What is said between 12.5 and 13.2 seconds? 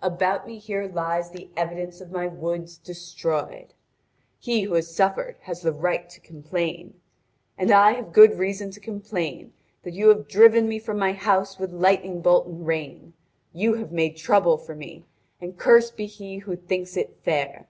rain.